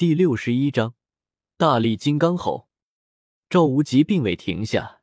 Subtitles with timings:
[0.00, 0.94] 第六十一章
[1.58, 2.70] 大力金刚吼。
[3.50, 5.02] 赵无极并未停下，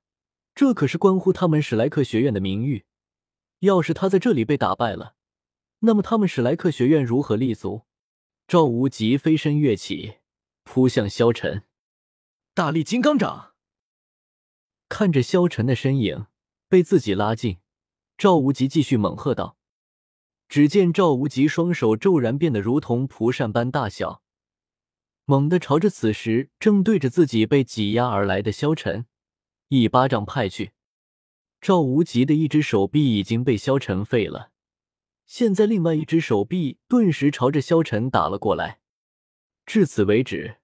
[0.56, 2.84] 这可是关乎他们史莱克学院的名誉。
[3.60, 5.14] 要是他在这里被打败了，
[5.82, 7.84] 那么他们史莱克学院如何立足？
[8.48, 10.16] 赵无极飞身跃起，
[10.64, 11.66] 扑向萧晨。
[12.56, 13.54] 大力金刚掌。
[14.90, 16.26] 看着萧晨的身影
[16.68, 17.60] 被自己拉近，
[18.18, 19.58] 赵无极继续猛喝道。
[20.50, 24.24] 只见赵无极双手骤然变得如同蒲扇般大小。
[25.30, 29.08] 猛地朝着此时正对着自己被挤压而来的萧晨
[29.68, 30.72] 一巴掌拍去，
[31.60, 34.52] 赵无极的一只手臂已经被萧晨废了，
[35.26, 38.80] 现在另外一只手臂顿时朝着萧晨打了过来。
[39.66, 40.60] 至此为止，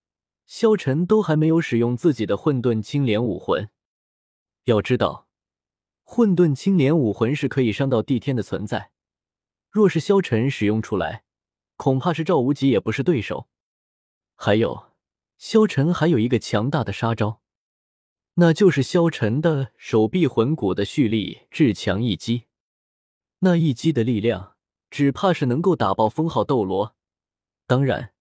[0.46, 3.70] 萧晨都还没有使用自己的混沌青莲武魂。
[4.64, 5.28] 要知道，
[6.04, 8.92] 混沌青莲武魂是可以伤到帝天的存在，
[9.70, 11.26] 若是萧晨使用出来，
[11.76, 13.50] 恐怕是赵无极也不是对手。
[14.46, 14.88] 还有，
[15.38, 17.40] 萧晨还有一个强大的杀招，
[18.34, 22.44] 那就是萧晨的手臂魂骨的蓄力至强一击。
[23.40, 24.58] 那一击的力量，
[24.90, 26.94] 只怕是能够打爆封号斗罗。
[27.66, 28.12] 当然，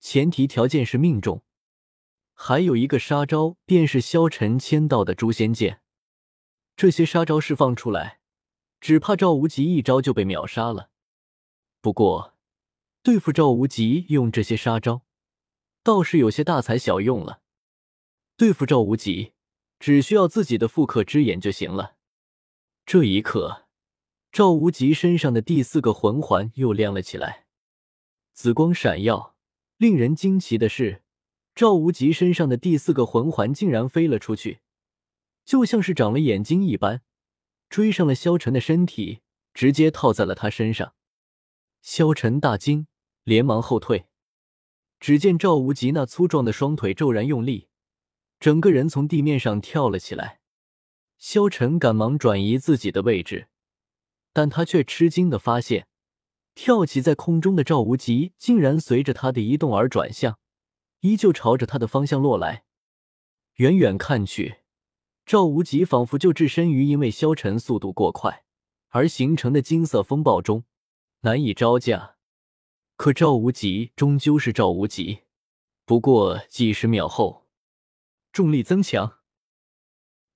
[0.00, 1.42] 前提条件是命中。
[2.34, 5.80] 还有一个杀招，便是萧晨签到的诛仙剑。
[6.76, 8.20] 这些杀招释放出来，
[8.82, 10.90] 只怕赵无极一招就被秒杀了。
[11.80, 12.36] 不过，
[13.02, 15.00] 对付赵无极用这些杀招。
[15.82, 17.40] 倒是有些大材小用了。
[18.36, 19.32] 对付赵无极，
[19.78, 21.96] 只需要自己的复刻之眼就行了。
[22.86, 23.66] 这一刻，
[24.32, 27.46] 赵无极身上的第四个魂环又亮了起来，
[28.32, 29.36] 紫光闪耀。
[29.76, 31.02] 令人惊奇的是，
[31.54, 34.60] 赵无极身上的第四个魂环竟然飞了出去，
[35.46, 37.00] 就像是长了眼睛一般，
[37.70, 39.20] 追上了萧晨的身体，
[39.54, 40.92] 直接套在了他身上。
[41.80, 42.86] 萧晨大惊，
[43.24, 44.09] 连忙后退。
[45.00, 47.68] 只见赵无极那粗壮的双腿骤然用力，
[48.38, 50.40] 整个人从地面上跳了起来。
[51.16, 53.48] 萧晨赶忙转移自己的位置，
[54.34, 55.86] 但他却吃惊的发现，
[56.54, 60.38] 跳起在空中的赵无极竟然随着他的移动而转向，
[61.00, 62.64] 依旧朝着他的方向落来。
[63.54, 64.58] 远远看去，
[65.24, 68.44] 赵无极仿佛就置身于因为萧晨速度过快
[68.88, 70.64] 而形成的金色风暴中，
[71.20, 72.16] 难以招架。
[73.02, 75.20] 可赵无极终究是赵无极，
[75.86, 77.46] 不过几十秒后，
[78.30, 79.20] 重力增强。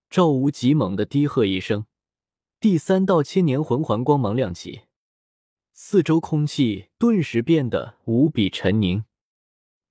[0.08, 1.84] 赵无极猛地低喝一声，
[2.58, 4.84] 第三道千年魂环光芒亮起，
[5.74, 9.04] 四周空气顿时变得无比沉凝。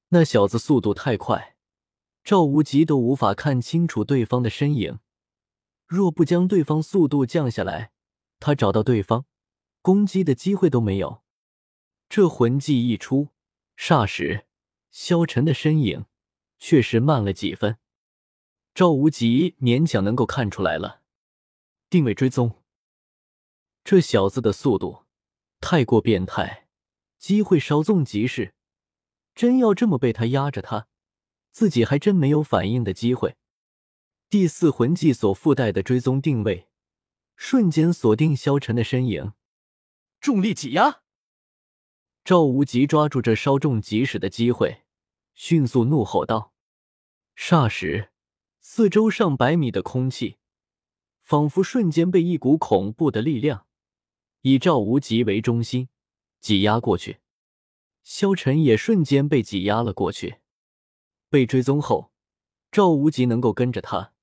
[0.09, 1.55] 那小子速度太快，
[2.23, 4.97] 赵无极都无法看清楚对方的身影。
[5.85, 7.91] 若不将对方速度降下来，
[8.39, 9.27] 他找到对方
[9.83, 11.22] 攻击的机会都没有。
[12.15, 13.29] 这魂技一出，
[13.75, 14.45] 霎时，
[14.91, 16.05] 萧晨的身影
[16.59, 17.79] 确实慢了几分。
[18.75, 21.01] 赵无极勉强能够看出来了，
[21.89, 22.61] 定位追踪。
[23.83, 25.05] 这小子的速度
[25.59, 26.67] 太过变态，
[27.17, 28.53] 机会稍纵即逝。
[29.33, 30.87] 真要这么被他压着，他
[31.51, 33.37] 自己还真没有反应的机会。
[34.29, 36.67] 第四魂技所附带的追踪定位，
[37.35, 39.33] 瞬间锁定萧晨的身影，
[40.21, 40.99] 重力挤压。
[42.23, 44.83] 赵无极抓住这稍纵即逝的机会，
[45.33, 46.53] 迅速怒吼道
[47.35, 48.11] ：“霎时，
[48.61, 50.37] 四周上百米的空气
[51.21, 53.65] 仿佛瞬间被一股恐怖的力量
[54.39, 55.89] 以赵无极为中心
[56.39, 57.19] 挤压过去。
[58.03, 60.37] 萧晨也瞬间被挤压了过去。
[61.29, 62.13] 被追踪后，
[62.71, 64.13] 赵无极能够跟着他，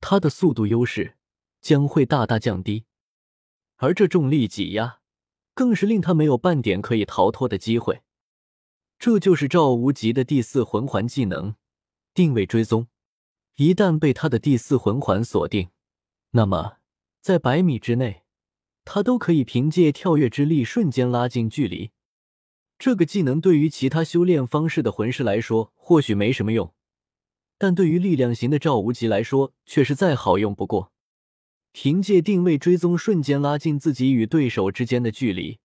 [0.00, 1.16] 他的速度优势
[1.62, 2.84] 将会大大降低，
[3.76, 5.00] 而这重力挤压。”
[5.58, 8.02] 更是令他没有半点可以逃脱的机会。
[8.96, 11.56] 这就是赵无极的第四魂环技能——
[12.14, 12.86] 定位追踪。
[13.56, 15.70] 一旦被他的第四魂环锁定，
[16.30, 16.76] 那么
[17.20, 18.22] 在百米之内，
[18.84, 21.90] 他都可以凭借跳跃之力瞬间拉近距离。
[22.78, 26.72] 这个技能对于其他修炼方式的魂师来说或许没什么用，
[27.58, 30.92] 但对于力量型的赵无极来说却是再好用不过。
[31.80, 35.60] 凭借定位追踪，瞬间拉近自己与对手之间的距离，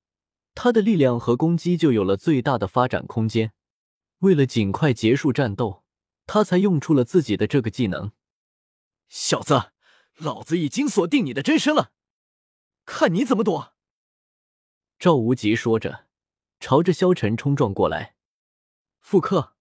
[0.53, 3.51] 他的力量和攻击就有了最大的发展空间。
[4.19, 5.83] 为了尽快结束战斗，
[6.27, 8.11] 他才用出了自己的这个技能。
[9.09, 9.71] 小子，
[10.17, 11.91] 老子已经锁定你的真身了，
[12.85, 13.73] 看你怎么躲！
[14.99, 16.05] 赵无极说着，
[16.59, 18.13] 朝着萧晨冲撞过来。
[18.99, 19.55] 复刻，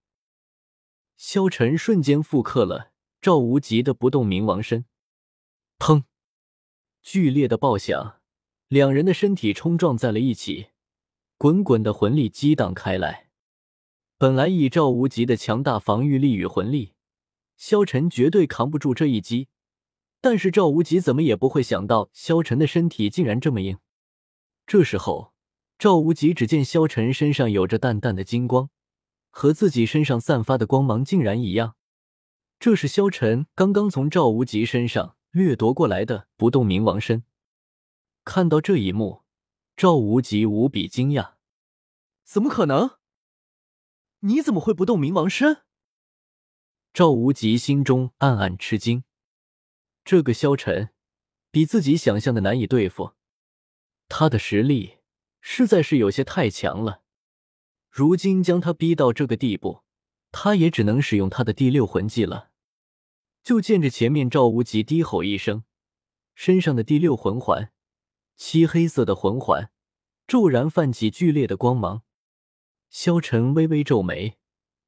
[1.17, 4.85] 萧晨瞬间复刻了赵无极的不动明王身。
[5.79, 6.05] 砰！
[7.03, 8.21] 剧烈的爆响，
[8.69, 10.69] 两人的身体冲撞在了一起，
[11.37, 13.29] 滚滚的魂力激荡开来。
[14.17, 16.93] 本来以赵无极的强大防御力与魂力，
[17.57, 19.49] 萧晨绝对扛不住这一击。
[20.21, 23.79] 但是赵无极怎么也不会想到，萧晨的身体竟然这么硬。
[24.65, 25.33] 这时候，
[25.77, 28.71] 赵无极只见萧晨身上有着淡淡的金光，
[29.29, 31.75] 和自己身上散发的光芒竟然一样。
[32.61, 37.25] 这是萧晨刚刚从赵无极身上掠夺过来的不动明王身。
[38.25, 39.23] 看到这一幕，
[39.77, 41.33] 赵无极无比惊讶
[42.23, 42.99] ：“怎么可能？
[44.21, 45.63] 你怎么会不动明王身？”
[46.95, 49.05] 赵无极心中暗暗吃惊。
[50.05, 50.91] 这个萧晨
[51.51, 53.15] 比自己想象的难以对付，
[54.09, 54.99] 他的实力
[55.41, 57.03] 实在是有些太强了。
[57.91, 59.83] 如今将他逼到这个地步，
[60.31, 62.52] 他也只能使用他的第六魂技了。
[63.43, 65.65] 就见着前面赵无极低吼一声，
[66.35, 67.73] 身上的第六魂环，
[68.37, 69.71] 漆黑色的魂环，
[70.27, 72.03] 骤然泛起剧烈的光芒。
[72.89, 74.39] 萧晨微微皱眉，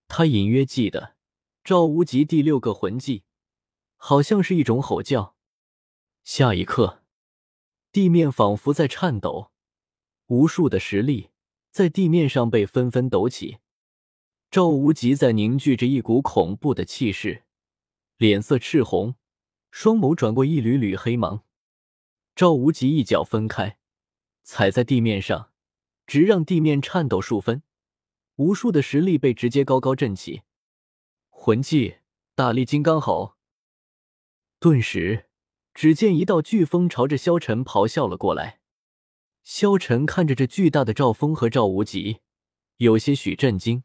[0.06, 1.16] 他隐约记得
[1.64, 3.24] 赵无极第六个魂技。
[3.96, 5.34] 好像是一种吼叫。
[6.22, 7.02] 下一刻，
[7.90, 9.50] 地面仿佛在颤抖，
[10.26, 11.30] 无数的石粒
[11.70, 13.58] 在地面上被纷纷抖起。
[14.50, 17.44] 赵无极在凝聚着一股恐怖的气势，
[18.16, 19.16] 脸色赤红，
[19.70, 21.44] 双眸转过一缕缕黑芒。
[22.36, 23.78] 赵无极一脚分开，
[24.42, 25.50] 踩在地面上，
[26.06, 27.62] 直让地面颤抖数分，
[28.36, 30.42] 无数的实力被直接高高震起。
[31.28, 31.96] 魂技
[32.34, 33.34] 大力金刚吼。
[34.60, 35.26] 顿时，
[35.74, 38.60] 只见一道飓风朝着萧晨咆哮了过来。
[39.42, 42.20] 萧晨看着这巨大的赵风和赵无极，
[42.76, 43.84] 有些许震惊。